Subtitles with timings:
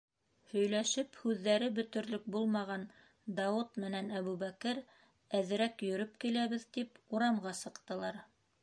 [0.51, 2.87] Һөйләшеп һүҙҙәре бөтөрлөк булмаған
[3.41, 4.83] Дауыт менән Әбүбәкер,
[5.43, 8.23] әҙерәк йөрөп киләбеҙ тип, урамға сыҡтылар.